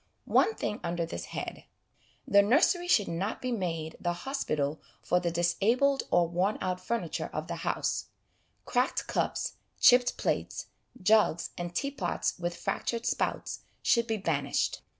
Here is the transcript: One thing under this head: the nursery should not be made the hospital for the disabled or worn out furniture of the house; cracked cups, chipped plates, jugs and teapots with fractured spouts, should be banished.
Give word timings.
One 0.33 0.55
thing 0.55 0.79
under 0.83 1.05
this 1.05 1.25
head: 1.25 1.65
the 2.27 2.41
nursery 2.41 2.87
should 2.87 3.07
not 3.07 3.39
be 3.39 3.51
made 3.51 3.97
the 3.99 4.13
hospital 4.25 4.81
for 5.03 5.19
the 5.19 5.29
disabled 5.29 6.07
or 6.09 6.27
worn 6.27 6.57
out 6.59 6.81
furniture 6.83 7.29
of 7.31 7.45
the 7.45 7.57
house; 7.57 8.07
cracked 8.65 9.05
cups, 9.05 9.57
chipped 9.79 10.17
plates, 10.17 10.65
jugs 11.03 11.51
and 11.55 11.75
teapots 11.75 12.33
with 12.39 12.57
fractured 12.57 13.05
spouts, 13.05 13.59
should 13.83 14.07
be 14.07 14.17
banished. 14.17 14.81